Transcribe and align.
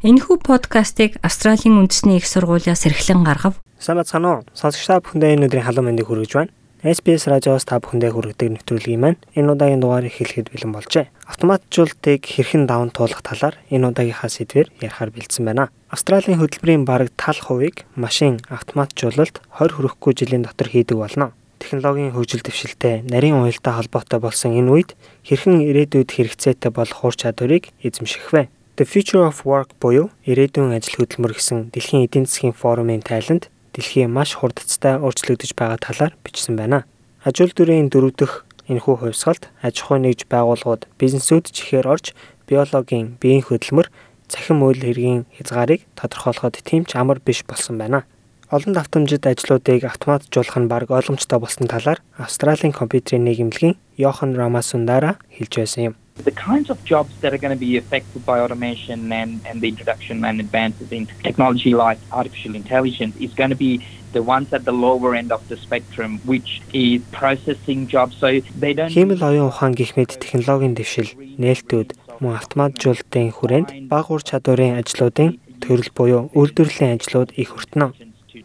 Энэхүү 0.00 0.40
подкастыг 0.40 1.20
Австралийн 1.20 1.76
үндэсний 1.76 2.16
их 2.16 2.24
сургуулиас 2.24 2.88
эрхлэн 2.88 3.20
гаргав. 3.20 3.60
Сайн 3.76 4.00
бацхан 4.00 4.24
уу? 4.24 4.48
Сонсогч 4.56 4.88
та 4.88 4.96
бүхэндээ 5.04 5.36
энэ 5.36 5.44
өдрийн 5.52 5.68
халуун 5.68 5.92
мэндийг 5.92 6.08
хүргэж 6.08 6.32
байна. 6.40 6.56
SBS 6.80 7.28
радиоос 7.28 7.68
та 7.68 7.84
бүхэндээ 7.84 8.08
хүргэдэг 8.08 8.48
нэвтрүүлгийн 8.64 8.96
маань 8.96 9.20
энэ 9.36 9.52
удаагийн 9.52 9.84
дугаар 9.84 10.08
эхлэхэд 10.08 10.56
бэлэн 10.56 10.72
болжээ. 10.72 11.12
Автоматжуулалтыг 11.28 12.24
хэрхэн 12.24 12.64
даван 12.64 12.88
туулах 12.96 13.20
талаар 13.20 13.60
энэ 13.68 13.92
удаагийнхаа 13.92 14.32
сэдвээр 14.32 14.72
ярихаар 14.80 15.12
бэлдсэн 15.12 15.44
байна. 15.44 15.68
Австралийн 15.92 16.40
хөтөлбөрийн 16.40 16.88
бараг 16.88 17.12
тал 17.20 17.36
хувийг 17.36 17.84
машин 17.92 18.40
автоматжуулалт 18.48 19.44
20 19.52 19.84
хүрэхгүй 19.84 20.12
жилийн 20.16 20.48
дотор 20.48 20.72
хийдэг 20.72 20.96
болно. 20.96 21.36
Технологийн 21.60 22.16
хөгжил 22.16 22.40
дэвшилтэй 22.40 23.04
нарийн 23.04 23.36
уялдаа 23.36 23.76
холбоотой 23.76 24.16
болсон 24.16 24.56
энэ 24.56 24.72
үед 24.72 24.90
хэрхэн 25.28 25.60
ирээдүйд 25.60 26.08
хэрэгцээтэй 26.08 26.72
болох 26.72 27.04
ур 27.04 27.12
чадварыг 27.12 27.68
эзэмших 27.84 28.32
вэ? 28.32 28.48
The 28.80 28.86
Future 28.88 29.26
of 29.28 29.44
Work 29.44 29.76
буюу 29.76 30.08
ирээдүйн 30.24 30.72
ажил 30.72 31.04
хөдөлмөр 31.04 31.36
гэсэн 31.36 31.68
дэлхийн 31.68 32.08
эдийн 32.08 32.24
засгийн 32.24 32.56
форумын 32.56 33.04
тайланд 33.04 33.52
дэлхийн 33.76 34.08
маш 34.08 34.32
хурдцтай 34.40 34.96
өөрчлөгдөж 34.96 35.52
байгаа 35.52 35.76
талаар 35.76 36.16
бичсэн 36.24 36.56
байна. 36.56 36.88
Аж 37.20 37.44
үйлдвэрийн 37.44 37.92
дөрөв 37.92 38.16
дэх 38.16 38.48
энэхүү 38.72 39.04
хувьсгалд 39.04 39.52
аж 39.60 39.84
ахуй 39.84 40.00
нэгж 40.00 40.32
байгууллагууд 40.32 40.88
бизнесүүд 40.96 41.52
чихээр 41.52 41.92
орж 41.92 42.16
биологийн 42.48 43.20
биеийн 43.20 43.44
хөдөлмөр 43.44 43.92
цахим 44.32 44.64
үйл 44.64 44.80
хэргийн 44.80 45.28
хязгаарыг 45.36 45.84
тодорхойлоход 46.00 46.64
тийм 46.64 46.88
ч 46.88 46.96
амар 46.96 47.20
биш 47.20 47.44
болсон 47.44 47.76
байна. 47.76 48.08
Олон 48.48 48.72
давтамжид 48.72 49.28
ажлуудыг 49.28 49.84
автоматжуулах 49.84 50.56
нь 50.56 50.72
баг 50.72 50.88
ойлгомжтой 50.88 51.36
болсон 51.36 51.68
талаар 51.68 52.00
Австралийн 52.16 52.72
компьютерийн 52.72 53.28
нийгэмлэгийн 53.28 53.76
Йохан 54.00 54.32
Рамасундара 54.40 55.20
хэлж 55.36 55.52
байсан 55.60 55.92
юм. 55.92 55.94
The 56.24 56.30
kinds 56.30 56.68
of 56.70 56.84
jobs 56.84 57.12
that 57.20 57.32
are 57.34 57.38
going 57.38 57.56
to 57.58 57.64
be 57.68 57.76
affected 57.76 58.24
by 58.26 58.40
automation 58.40 59.10
and, 59.12 59.40
and 59.46 59.60
the 59.60 59.68
introduction 59.68 60.24
and 60.24 60.40
advances 60.40 60.92
in 60.92 61.06
technology 61.22 61.74
like 61.74 61.98
artificial 62.12 62.54
intelligence 62.54 63.16
is 63.16 63.32
going 63.34 63.50
to 63.50 63.56
be 63.56 63.84
the 64.12 64.22
ones 64.22 64.52
at 64.52 64.64
the 64.64 64.72
lower 64.72 65.14
end 65.14 65.30
of 65.32 65.46
the 65.48 65.56
spectrum 65.56 66.20
which 66.24 66.60
is 66.72 67.00
processing 67.12 67.86
jobs 67.86 68.16
so 68.16 68.40
they 68.58 68.74
don't 68.74 68.90
Химэл 68.90 69.22
оюун 69.22 69.48
ухаан 69.48 69.72
гэх 69.72 69.96
мэт 69.96 70.18
технологийн 70.18 70.74
дэвшил 70.74 71.10
нээлтүүд 71.38 71.88
мөн 72.20 72.34
автоматжуулалтын 72.40 73.30
хүрээнд 73.38 73.68
бага 73.92 74.10
ур 74.14 74.22
чадварын 74.26 74.82
ажлуудын 74.82 75.38
төрөл 75.62 75.90
буюу 75.94 76.22
үйлдвэрлэлийн 76.34 76.96
ажлууд 76.98 77.30
их 77.38 77.54
өртнө. 77.54 77.94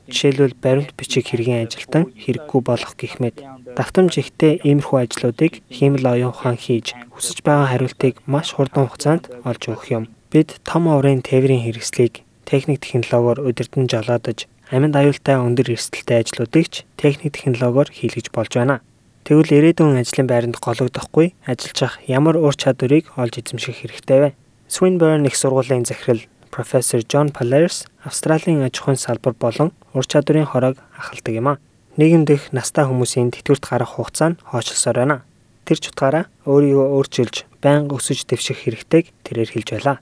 Жишээлбэл 0.06 0.56
баримт 0.62 0.94
бичиг 0.94 1.26
хэргийн 1.28 1.66
ажилтан 1.66 2.14
хэрэггүй 2.14 2.62
болох 2.62 2.94
гэх 2.94 3.18
мэт 3.18 3.42
давтамж 3.74 4.22
ихтэй 4.22 4.62
иймэрхүү 4.62 4.98
ажлуудыг 5.02 5.66
химэл 5.74 6.06
оюун 6.06 6.30
ухаан 6.30 6.62
хийж 6.62 6.94
хүсэж 7.10 7.42
байгаа 7.42 7.68
хариултыг 7.74 8.22
маш 8.30 8.54
хурдан 8.54 8.86
хугацаанд 8.86 9.34
олж 9.42 9.62
өгөх 9.66 9.90
юм. 9.98 10.04
Бид 10.30 10.62
том 10.62 10.86
оврын 10.94 11.26
тээврийн 11.26 11.66
хэрэгслийг 11.66 12.22
техник 12.46 12.86
технологиор 12.86 13.42
удирдан 13.50 13.90
жолоодож 13.90 14.46
амьд 14.70 14.94
аюултай 14.94 15.42
өндөр 15.42 15.74
эрсдэлтэй 15.74 16.22
ажлуудыг 16.22 16.66
ч 16.70 16.86
техник 17.02 17.34
технологиор 17.34 17.90
хийлгэж 17.90 18.30
болж 18.30 18.54
байна. 18.54 18.86
Тэгвэл 19.26 19.58
ирээдүйн 19.58 20.06
ажлын 20.06 20.30
байранд 20.30 20.62
гологдохгүй 20.62 21.34
ажиллаж 21.50 21.80
ах 21.82 21.96
ямар 22.06 22.38
ур 22.38 22.54
чадварыг 22.54 23.10
олж 23.18 23.42
эзэмших 23.42 23.82
хэрэгтэй 23.82 24.20
вэ? 24.22 24.30
Swinburne 24.70 25.26
их 25.26 25.36
сургуулийн 25.36 25.86
захирал 25.86 26.22
профессор 26.54 27.02
Джон 27.02 27.30
Palaris 27.34 27.90
Австралийн 28.06 28.62
аж 28.62 28.78
ахуйн 28.78 28.98
салбар 28.98 29.34
болон 29.34 29.74
ур 29.96 30.06
чадварын 30.06 30.46
хорог 30.46 30.76
ахалдаг 31.00 31.34
юм 31.34 31.48
а 31.48 31.60
нийгэм 31.96 32.28
дэх 32.28 32.52
настай 32.52 32.84
хүмүүсийн 32.84 33.32
тэтгэврт 33.32 33.64
гарах 33.64 33.96
хугацаа 33.96 34.36
нь 34.36 34.40
хойшлсоор 34.44 34.98
байна. 35.00 35.24
Тэр 35.64 35.80
ч 35.80 35.90
утгаараа 35.90 36.28
өөрийгөө 36.44 36.88
өөрчилж 37.00 37.36
байнга 37.64 37.96
өсөж 37.98 38.28
дэвших 38.28 38.68
хэрэгтэйг 38.68 39.06
тэрээр 39.26 39.50
хэлж 39.50 39.70
байлаа. 39.74 39.98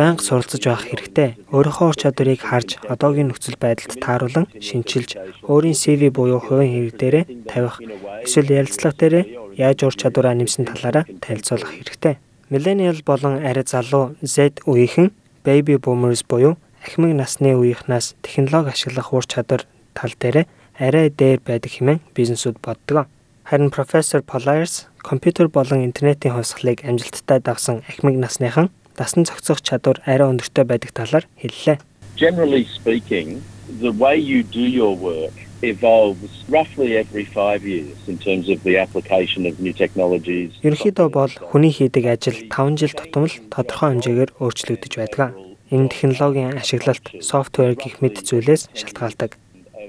Банк 0.00 0.24
суралцж 0.24 0.64
байх 0.64 0.88
хэрэгтэй. 0.88 1.28
Өөрийнхөө 1.54 1.86
ур 1.92 1.98
чадварыг 2.00 2.40
харж, 2.42 2.70
одоогийн 2.88 3.28
нөхцөл 3.30 3.60
байдалд 3.60 4.00
тааруулан 4.02 4.46
шинчилж, 4.58 5.20
өөрийн 5.46 5.78
CV 5.78 6.10
буюу 6.10 6.40
хувийн 6.42 6.72
хэрэг 6.72 6.96
дээрээ 6.98 7.24
тавих, 7.46 7.78
эсвэл 8.26 8.50
ярилцлага 8.50 8.98
дээрээ 8.98 9.24
яаж 9.60 9.78
ур 9.86 9.94
чадвараа 9.94 10.34
нэмсэн 10.34 10.66
талаараа 10.66 11.04
танилцуулах 11.20 11.70
хэрэгтэй. 11.70 12.16
Millennial 12.52 13.00
болон 13.06 13.40
арай 13.48 13.64
залуу 13.64 14.12
Z 14.20 14.60
үеийнхэн 14.68 15.08
baby 15.40 15.80
boomers 15.80 16.20
буюу 16.28 16.58
ахмад 16.84 17.16
насны 17.16 17.56
үеийнхнээс 17.56 18.12
технологи 18.20 18.76
ашиглах 18.76 19.08
ур 19.16 19.24
чадвар 19.24 19.64
тал 19.96 20.12
дээр 20.20 20.44
арай 20.76 21.08
дээр 21.08 21.40
байдаг 21.40 21.72
хэмээн 21.72 22.04
бизнесүүд 22.12 22.60
боддог. 22.60 23.08
Харин 23.48 23.70
профессор 23.72 24.20
Polaris 24.20 24.84
компьютер 25.00 25.48
болон 25.48 25.80
интернетийн 25.80 26.36
хувьсгалыг 26.36 26.84
амжилттай 26.84 27.40
давсан 27.40 27.80
ахмад 27.88 28.20
насныхан 28.20 28.68
дасан 29.00 29.24
зохицох 29.24 29.64
чадвар 29.64 30.04
арай 30.04 30.28
өндөртэй 30.28 30.64
байдаг 30.68 30.92
талаар 30.92 31.24
хэллээ. 31.40 31.80
generally 32.20 32.68
speaking, 32.68 33.40
the 33.80 33.92
way 33.92 34.16
you 34.20 34.42
do 34.42 34.60
your 34.60 34.94
work 34.94 35.32
evolves 35.62 36.44
roughly 36.48 36.96
every 36.96 37.24
five 37.24 37.62
years 37.64 37.96
in 38.06 38.18
terms 38.18 38.48
of 38.48 38.62
the 38.62 38.76
application 38.78 39.46
of 39.46 39.58
new 39.60 39.72
technologies. 39.72 40.50
Ерөнхийдөө 40.62 41.08
бол 41.14 41.32
хүний 41.50 41.72
хийдэг 41.72 42.04
ажил 42.14 42.38
5 42.50 42.78
жил 42.82 42.94
тутам 42.98 43.24
л 43.30 43.36
тодорхой 43.48 43.94
хэмжээгээр 43.94 44.30
өөрчлөгдөж 44.42 44.92
байдаг. 44.98 45.32
Энэ 45.72 45.88
технологийн 45.88 46.58
ашиглалт, 46.58 47.06
софтвер 47.24 47.78
гэх 47.78 48.02
мэт 48.02 48.20
зүйлээс 48.26 48.74
шалтгаалдаг. 48.76 49.40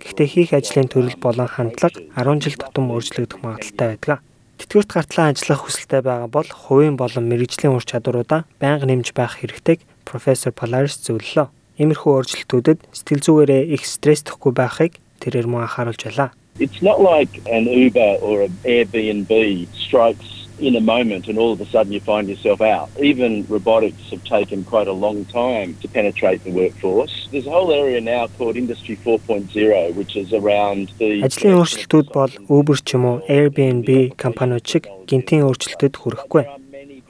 Гэхдээ 0.03 0.27
хийх 0.29 0.51
ажлын 0.55 0.87
төрөл 0.87 1.17
болон 1.19 1.49
хандлага 1.49 1.99
10 2.15 2.39
жил 2.39 2.55
тутам 2.55 2.93
өөрчлөгдөх 2.93 3.43
магадaltaй 3.43 3.97
байдаг. 3.97 4.23
Тэтгэврт 4.63 4.89
гартлан 4.95 5.33
ажиллах 5.35 5.67
хүсэлтэй 5.67 6.01
байгаа 6.05 6.29
бол 6.31 6.47
хувийн 6.47 6.95
болон 6.95 7.27
мэрэгжлийн 7.27 7.75
ур 7.75 7.83
чадваруудаа 7.83 8.47
байнга 8.61 8.87
нэмж 8.87 9.11
байх 9.11 9.41
хэрэгтэйг 9.41 9.83
профессор 10.07 10.55
Polaris 10.55 11.01
зөвлөлөө. 11.03 11.51
Иймэрхүү 11.81 12.11
өөрчлөлтүүдэд 12.15 12.79
сэтгэл 12.95 13.25
зүгээрээ 13.25 13.63
их 13.75 13.83
стресстөхгүй 13.83 14.53
байхыг 14.53 15.02
тэрээр 15.23 15.47
мөн 15.47 15.65
анхааруулж 15.65 16.03
байлаа. 16.03 16.29
It's 16.59 16.81
not 16.83 17.01
like 17.01 17.33
an 17.49 17.65
Uber 17.65 18.21
or 18.21 18.43
an 18.45 18.53
Airbnb 18.63 19.31
strikes 19.73 20.43
in 20.59 20.75
a 20.75 20.81
moment 20.81 21.27
and 21.27 21.37
all 21.37 21.51
of 21.51 21.59
a 21.61 21.65
sudden 21.65 21.91
you 21.91 21.99
find 21.99 22.29
yourself 22.29 22.61
out. 22.61 22.89
Even 22.99 23.45
robotics 23.49 24.09
have 24.11 24.23
taken 24.23 24.63
quite 24.63 24.87
a 24.87 24.93
long 24.93 25.25
time 25.25 25.75
to 25.81 25.87
penetrate 25.87 26.43
the 26.43 26.51
workforce. 26.51 27.27
There's 27.31 27.47
a 27.47 27.51
whole 27.51 27.71
area 27.73 27.99
now 28.01 28.27
called 28.37 28.55
Industry 28.55 28.95
4.0 28.97 29.95
which 29.95 30.15
is 30.15 30.31
around 30.33 30.91
the 30.99 31.23
Ажлын 31.25 31.57
өөрчлөлтүүд 31.59 32.07
бол 32.13 32.33
Uber 32.49 32.77
ч 32.85 32.95
юм 32.95 33.05
уу 33.09 33.17
Airbnb 33.27 34.15
компаниуд 34.15 34.65
шиг 34.67 34.87
гинтийн 35.09 35.43
өөрчлөлтөд 35.47 35.97
хүрэхгүй. 35.97 36.45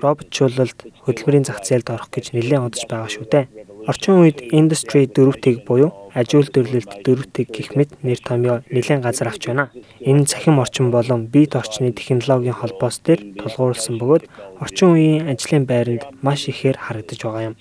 Роботчуулалт 0.03 0.79
хөдөлмөрийн 1.05 1.47
зах 1.47 1.63
зээлд 1.63 1.91
орох 1.91 2.09
гэж 2.11 2.35
нэлээд 2.35 2.63
удаж 2.63 2.83
байгаа 2.87 3.09
шүү 3.11 3.27
дээ. 3.31 3.45
Орчин 3.87 4.23
үед 4.23 4.39
Industry 4.51 5.07
4-ийг 5.07 5.63
буюу 5.67 5.91
аж 6.13 6.29
үйлдвэрлэлд 6.37 7.01
4-ийг 7.01 7.49
гих 7.49 7.69
мэт 7.75 7.91
нэр 8.05 8.19
томьёо 8.21 8.61
нэлээд 8.69 9.01
газар 9.01 9.27
авч 9.33 9.49
байна. 9.49 9.73
Энэ 9.99 10.29
цахим 10.29 10.61
орчин 10.61 10.91
болон 10.93 11.27
биет 11.27 11.55
орчны 11.57 11.91
технологийн 11.91 12.53
холбоос 12.53 13.01
дээр 13.01 13.21
тулгуурласан 13.41 13.97
бөгөөд 13.97 14.23
орчин 14.61 14.89
үеийн 14.93 15.27
ажлын 15.33 15.65
байранд 15.65 16.03
маш 16.21 16.45
ихээр 16.51 16.77
харагдаж 16.77 17.19
байгаа 17.25 17.43
юм. 17.49 17.55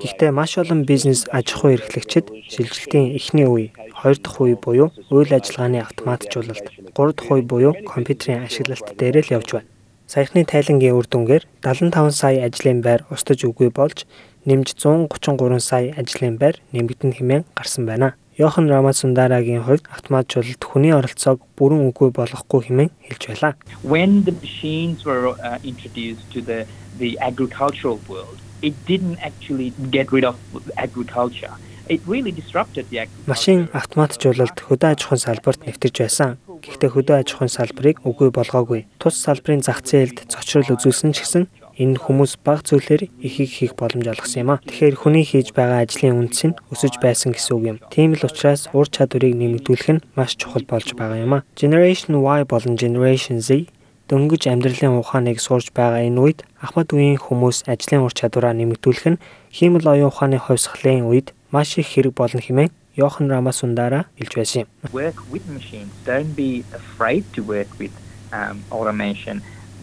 Гэхдээ 0.00 0.30
маш 0.32 0.56
олон 0.56 0.88
бизнес 0.88 1.28
аж 1.28 1.52
ахуй 1.52 1.76
эрхлэгчид 1.76 2.26
шилжилтийн 2.48 3.12
эхний 3.18 3.44
үе, 3.44 3.72
хоёр 4.00 4.16
дахь 4.16 4.40
үе 4.40 4.56
буюу 4.56 4.88
үйл 5.12 5.30
ажиллагааны 5.36 5.84
автоматжуулалт, 5.84 6.66
гурав 6.96 7.14
дахь 7.14 7.30
үе 7.30 7.42
буюу 7.44 7.72
компьютерийн 7.84 8.48
ашиглалт 8.48 8.96
дээр 8.96 9.20
л 9.20 9.34
явж 9.36 9.48
байна. 9.52 9.68
Саяхны 10.10 10.42
тайлангийн 10.42 10.98
үр 10.98 11.06
дүнгээр 11.06 11.44
75 11.62 12.10
сая 12.10 12.42
ажлын 12.48 12.82
байр 12.82 13.06
устж 13.14 13.46
үгүй 13.46 13.70
болж 13.70 14.10
нэмж 14.46 14.74
133 14.78 15.60
сая 15.60 15.92
ажлын 15.96 16.36
байр 16.38 16.56
нэмэгдэн 16.72 17.12
хэмээн 17.16 17.44
гарсан 17.54 17.86
байна. 17.86 18.14
Йохан 18.40 18.70
Рамасундарагийн 18.72 19.62
хувьд 19.68 19.84
автоматжуулалт 19.92 20.64
хүний 20.64 20.94
оролцоог 20.96 21.44
бүрэн 21.60 21.92
үгүй 21.92 22.08
болгохгүй 22.16 22.60
хэмээн 22.72 22.90
хэлж 23.04 23.22
байлаа. 23.28 23.52
when 23.84 24.24
the 24.24 24.32
machines 24.40 25.04
were 25.04 25.36
uh, 25.36 25.58
introduced 25.62 26.24
to 26.32 26.40
the 26.40 26.64
the 26.96 27.18
agricultural 27.20 27.98
world 28.08 28.38
it 28.62 28.74
didn't 28.88 29.18
actually 29.20 29.72
get 29.90 30.06
rid 30.12 30.24
of 30.24 30.36
agriculture 30.76 31.52
it 31.88 32.00
really 32.06 32.32
disrupted 32.32 32.84
the 32.88 32.98
agriculture 33.04 33.28
Машин 33.28 33.68
автоматжуулалт 33.76 34.56
хөдөө 34.56 34.88
аж 34.94 35.00
ахуйн 35.04 35.20
салбарт 35.26 35.60
нэвтэрч 35.66 35.96
байсан. 36.00 36.30
Гэхдээ 36.64 36.90
хөдөө 36.96 37.16
аж 37.20 37.28
ахуйн 37.34 37.52
салбарыг 37.52 37.96
үгүй 38.08 38.30
болгоогүй. 38.30 38.80
Тус 39.02 39.16
салбарын 39.20 39.60
зах 39.66 39.82
зээлд 39.84 40.30
цочрол 40.32 40.70
үзүүлсэн 40.76 41.12
ч 41.12 41.24
гэсэн 41.24 41.44
энэ 41.80 41.96
хүмүүс 41.96 42.44
бага 42.44 42.60
зүйлээр 42.68 43.08
ихийг 43.24 43.50
хийх 43.50 43.72
боломж 43.80 44.04
олгосон 44.04 44.40
юм 44.44 44.50
а. 44.52 44.60
Тэгэхээр 44.68 44.96
хүний 45.00 45.24
хийж 45.24 45.56
байгаа 45.56 45.88
ажлын 45.88 46.20
үндэс 46.20 46.42
нь 46.52 46.58
өсөж 46.68 47.00
байсан 47.00 47.32
гэсэн 47.32 47.52
үг 47.56 47.64
юм. 47.72 47.78
Тийм 47.88 48.12
л 48.12 48.28
учраас 48.28 48.68
ур 48.76 48.84
чадварыг 48.84 49.32
нэмэгдүүлэх 49.32 49.88
нь 49.96 50.04
маш 50.12 50.36
чухал 50.36 50.68
болж 50.68 50.92
байгаа 50.92 51.24
юм 51.24 51.32
а. 51.40 51.44
Generation 51.56 52.20
Y 52.20 52.44
болон 52.44 52.76
Generation 52.76 53.40
Z 53.40 53.72
дөнгөж 54.12 54.50
амьдралын 54.50 55.00
ухааныг 55.00 55.38
сурж 55.40 55.72
байгаа 55.72 56.04
энэ 56.04 56.20
үед 56.20 56.38
ахмад 56.60 56.90
үеийн 56.90 57.16
хүмүүс 57.16 57.64
ажлын 57.70 58.04
ур 58.04 58.12
чадвараа 58.12 58.52
нэмэгдүүлэх 58.58 59.06
нь 59.16 59.22
хиймэл 59.54 59.86
оюун 59.86 60.10
ухааны 60.10 60.36
хувьсгалын 60.42 61.06
үед 61.06 61.32
маш 61.54 61.78
их 61.78 61.94
хэрэг 61.94 62.18
болно 62.18 62.42
хэмээн 62.42 62.74
Йохан 62.98 63.30
Рамасундара 63.30 64.10
хэлж 64.18 64.32
байсан 64.34 64.58
юм. 64.66 64.68
work 64.92 65.18
with 65.30 65.46
machines 65.46 65.94
don't 66.04 66.34
be 66.34 66.66
afraid 66.74 67.22
to 67.32 67.40
work 67.46 67.70
with 67.78 67.94
um, 68.34 68.58
automation 68.74 69.38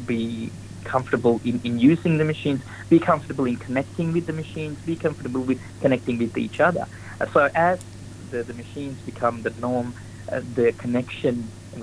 be 0.06 0.52
comfortable 0.94 1.36
in, 1.50 1.56
in 1.64 1.74
using 1.92 2.14
the 2.22 2.28
machines, 2.34 2.62
be 2.90 3.00
comfortable 3.00 3.46
in 3.46 3.58
connecting 3.68 4.08
with 4.16 4.26
the 4.30 4.36
machines, 4.42 4.76
be 4.92 4.96
comfortable 4.96 5.44
with 5.50 5.60
connecting 5.84 6.18
with 6.18 6.34
each 6.38 6.60
other. 6.68 6.86
Uh, 7.20 7.26
so 7.34 7.40
as 7.54 7.78
the, 8.32 8.40
the 8.50 8.56
machines 8.64 8.98
become 9.12 9.36
the 9.48 9.54
norm, 9.66 9.88
uh, 10.32 10.42
the 10.56 10.68
connection 10.84 11.36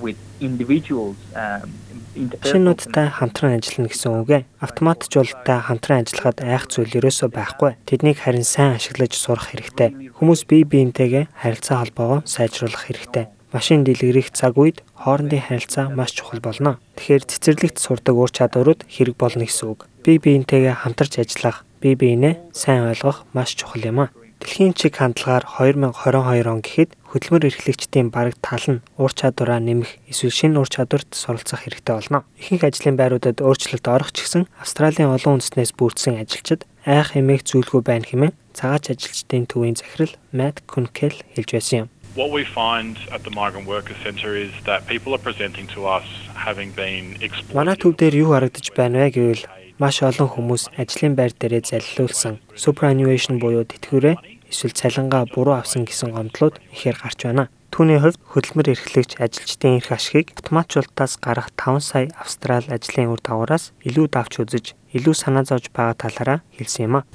with 0.05 0.19
individuals 0.41 1.17
um, 1.37 1.71
Шинүүдтэй 2.15 3.11
хамтран 3.11 3.59
ажиллана 3.59 3.91
гэсэн 3.91 4.11
үг 4.23 4.31
ээ. 4.31 4.43
Автоматжуулалттай 4.63 5.59
хамтран 5.67 6.07
ажиллахад 6.07 6.39
айх 6.47 6.71
зүйл 6.71 6.95
ерөөсөө 7.03 7.27
байхгүй. 7.35 7.75
Тэднийг 7.91 8.23
харин 8.23 8.47
сайн 8.47 8.79
ашиглаж 8.79 9.19
сурах 9.19 9.51
хэрэгтэй. 9.51 10.15
Хүмүүс 10.15 10.47
бие 10.47 10.63
биентэйгээ 10.63 11.27
харилцаа 11.43 11.83
холбоогоо 11.83 12.23
сайжруулах 12.23 12.87
хэрэгтэй 12.87 13.35
машин 13.55 13.87
дэлгэрэх 13.87 14.35
цаг 14.35 14.59
үед 14.59 14.83
хоорондын 14.99 15.43
харилцаа 15.43 15.91
маш 15.91 16.15
чухал 16.15 16.41
болно. 16.41 16.79
Тэгэхээр 16.97 17.25
цэцэрлэгт 17.29 17.79
сурдаг 17.79 18.15
ур 18.15 18.31
чадварууд 18.31 18.87
хэрэг 18.89 19.17
болно 19.19 19.45
гэсэн 19.45 19.69
үг. 19.69 19.87
Бие 20.07 20.19
биентэйгээ 20.23 20.85
хамтарч 20.87 21.19
ажиллах, 21.19 21.67
бие 21.83 21.95
биенээ 21.99 22.55
сайн 22.55 22.89
ойлгох 22.89 23.27
маш 23.35 23.59
чухал 23.59 23.83
юм 23.83 24.01
а. 24.07 24.13
Дэлхийн 24.45 24.77
чиг 24.77 25.01
хандлагаар 25.01 25.49
2022 25.49 26.53
он 26.53 26.61
гэхэд 26.61 26.91
хөдөлмөр 27.09 27.49
эрхлэгчдийн 27.49 28.13
бараг 28.13 28.37
тал 28.45 28.61
нь 28.69 28.85
ур 29.01 29.09
чадвараа 29.09 29.57
нэмэх 29.57 30.05
эсвэл 30.11 30.35
шинэ 30.35 30.61
ур 30.61 30.69
чадварт 30.69 31.09
суралцах 31.17 31.65
хэрэгтэй 31.65 31.95
болно. 31.97 32.29
Ихэнх 32.37 32.67
ажлын 32.67 32.99
байруудад 33.01 33.41
өөрчлөлт 33.41 33.87
орох 33.89 34.13
ч 34.13 34.27
гэсэн 34.27 34.45
Австралийн 34.61 35.15
олон 35.17 35.41
үндэснээс 35.41 35.73
бүрдсэн 35.79 36.21
ажилчид 36.21 36.69
айх 36.85 37.17
эмээх 37.17 37.47
зүйлгүй 37.49 37.81
байна 37.81 38.05
хэмээн 38.05 38.37
цагаач 38.53 38.93
ажилчдын 38.93 39.49
төвийн 39.49 39.81
захирал 39.81 40.13
Matt 40.37 40.61
Kunkel 40.69 41.17
хэлж 41.33 41.51
байсан 41.57 41.79
юм. 41.87 41.94
What 42.15 42.31
we 42.31 42.45
find 42.45 42.97
at 43.11 43.25
the 43.25 43.31
Migrant 43.31 43.67
Workers 43.67 43.97
Centre 44.05 44.37
is 44.37 44.53
that 44.67 44.87
people 44.87 45.13
are 45.17 45.19
presenting 45.19 45.67
to 45.75 45.87
us 45.87 46.07
having 46.37 46.71
been 46.71 47.19
exploited. 47.19 47.59
Манай 47.59 47.75
төв 47.75 47.99
дээр 47.99 48.15
юу 48.23 48.31
харагдаж 48.31 48.71
байна 48.71 49.03
вэ 49.03 49.11
гэвэл 49.19 49.43
маш 49.83 49.99
олон 49.99 50.31
хүмүүс 50.31 50.79
ажлын 50.79 51.19
байр 51.19 51.35
дээрээ 51.35 51.75
залилуулсан 51.75 52.39
superannuation 52.55 53.43
буюу 53.43 53.67
тэтгэврээ 53.67 54.47
эсвэл 54.47 54.79
цалингаа 54.79 55.27
буруу 55.27 55.59
авсан 55.59 55.83
гэсэн 55.83 56.15
гомдлууд 56.15 56.63
ихээр 56.71 57.03
гарч 57.03 57.19
байна. 57.27 57.51
Түүний 57.75 57.99
хувьд 57.99 58.23
хөдөлмөр 58.31 58.71
эрхлэгч 58.79 59.19
ажилчдын 59.19 59.83
эрх 59.83 59.91
ашигыг 59.91 60.39
автоматжуулалтаас 60.39 61.19
гарах 61.19 61.51
5 61.59 61.83
сая 61.83 62.15
австрал 62.15 62.63
ажлын 62.71 63.11
үр 63.11 63.19
дагавраас 63.19 63.75
илүү 63.83 64.07
давч 64.15 64.39
үзэж, 64.39 64.79
илүү 64.95 65.15
санаа 65.19 65.43
зовж 65.43 65.75
байгаа 65.75 65.99
талаараа 65.99 66.47
хэлсэн 66.55 66.87
юм 66.87 67.03
а. 67.03 67.07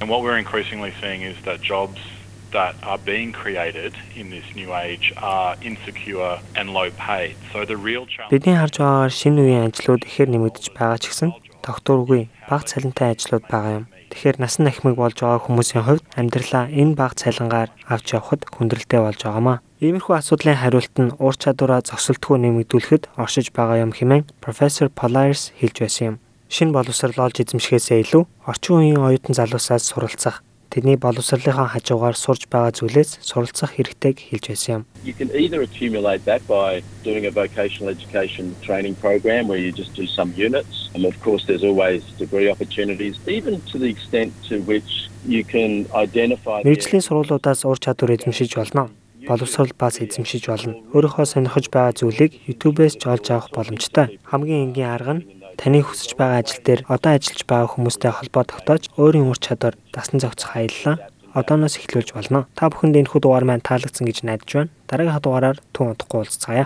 That 2.51 2.73
are 2.81 2.97
being 2.97 3.31
created 3.31 3.93
in 4.15 4.31
this 4.31 4.47
new 4.55 4.73
age 4.73 5.13
are 5.21 5.55
insecure 5.61 6.39
and 6.57 6.73
low 6.73 6.89
paid. 6.97 7.35
So 7.53 7.63
the 7.63 7.77
real 7.77 8.05
challenge 8.09 8.33
Бидний 8.33 8.57
харж 8.57 8.75
байгаагаар 8.81 9.13
шинэ 9.13 9.41
үеийн 9.45 9.65
ажлууд 9.69 10.01
ихээр 10.09 10.29
нэмэгдэж 10.33 10.65
байгаа 10.73 10.97
ч 10.97 11.13
гэсэн 11.13 11.29
докторгүй 11.61 12.25
бага 12.49 12.65
цалинтай 12.65 13.13
ажлууд 13.13 13.45
байгаа 13.45 13.73
юм. 13.79 13.85
Тэгэхээр 14.09 14.37
насан 14.41 14.65
ахмиг 14.65 14.97
болж 14.97 15.21
байгаа 15.21 15.45
хүмүүсийн 15.45 15.85
хувьд 15.85 16.05
амьдралаа 16.17 16.65
энэ 16.73 16.97
бага 16.97 17.13
цалингаар 17.21 17.69
авч 17.85 18.17
явахад 18.17 18.41
хүндрэлтэй 18.49 18.97
болж 18.97 19.21
байгаамаа. 19.21 19.61
Иймэрхүү 19.85 20.15
асуудлын 20.17 20.57
хариулт 20.57 20.95
нь 20.97 21.13
ур 21.21 21.35
чадвараа 21.37 21.85
зогсолтгүй 21.85 22.41
нэмэгдүүлэхэд 22.41 23.13
оршиж 23.21 23.53
байгаа 23.53 23.77
юм 23.85 23.93
хэмээн 23.93 24.25
профессор 24.41 24.89
Polaris 24.89 25.53
хэлж 25.61 25.77
байсан 25.85 26.05
юм. 26.09 26.15
Шинэ 26.49 26.73
боловсрол 26.73 27.29
олж 27.29 27.45
эзэмшихээсээ 27.45 28.09
илүү 28.09 28.23
орчин 28.49 28.75
үеийн 28.81 29.05
оюутан 29.05 29.37
залуусаас 29.37 29.85
суралцах 29.85 30.41
тэдний 30.69 30.97
боловсролынхаа 30.97 31.67
хажуугаар 31.73 32.17
сурж 32.17 32.45
байгаа 32.53 32.71
зүйлээс 32.77 33.11
суралцах 33.25 33.73
хэрэгтэйг 33.75 34.17
хэлж 34.29 34.45
байсан 34.49 34.71
юм. 34.77 34.83
You 35.03 35.13
can 35.17 35.29
either 35.33 35.59
accumulate 35.67 36.21
that 36.29 36.41
by 36.47 36.81
doing 37.03 37.25
a 37.25 37.33
vocational 37.33 37.89
education 37.89 38.55
training 38.61 38.95
program 39.03 39.47
where 39.49 39.61
you 39.65 39.71
just 39.71 39.93
do 39.97 40.05
some 40.05 40.29
units 40.37 40.89
and 40.93 41.05
of 41.05 41.15
course 41.25 41.43
there's 41.49 41.65
always 41.69 42.01
degree 42.17 42.47
opportunities 42.53 43.15
even 43.27 43.61
to 43.71 43.75
the 43.81 43.89
extent 43.95 44.29
to 44.49 44.61
which 44.69 45.09
you 45.25 45.43
can 45.43 45.71
identify 46.05 46.61
Мэргэжлийн 46.63 47.01
сургуулиудаас 47.01 47.65
ур 47.65 47.77
чадвар 47.77 48.15
эзэмшиж 48.15 48.55
болно 48.55 48.89
боловсрол 49.27 49.71
бас 49.77 49.99
эзэмшиж 49.99 50.47
болно. 50.47 50.73
Өөрийнхөө 50.95 51.25
сонирхож 51.27 51.67
байгаа 51.69 51.93
зүйлийг 51.93 52.31
YouTube-ээс 52.47 52.95
ч 52.97 53.03
олж 53.11 53.25
авах 53.29 53.51
боломжтой. 53.53 54.17
Хамгийн 54.23 54.71
энгийн 54.71 54.89
арга 54.89 55.13
нь 55.19 55.23
таны 55.59 55.83
хүсэж 55.83 56.15
байгаа 56.15 56.39
ажил 56.39 56.63
дээр 56.63 56.81
одоо 56.87 57.11
ажиллаж 57.19 57.41
байгаа 57.43 57.69
хүмүүстэй 57.75 58.11
холбоо 58.15 58.43
тогтоож 58.47 58.83
өөрийн 58.95 59.27
ур 59.27 59.39
чадвар 59.43 59.75
дасан 59.91 60.23
зохицох 60.23 60.55
аяллаа 60.55 60.95
одооноос 61.35 61.75
эхлүүлж 61.77 62.15
болно. 62.15 62.47
Та 62.55 62.71
бүхэнд 62.71 62.95
энэ 62.95 63.11
хүү 63.11 63.21
дугаар 63.21 63.45
маань 63.45 63.67
таалагдсан 63.67 64.07
гэж 64.07 64.23
найдаж 64.23 64.49
байна. 64.55 64.71
Дараагийн 64.87 65.19
дугаараар 65.19 65.57
түн 65.75 65.93
удахгүй 65.93 66.19
уулзцаая. 66.23 66.65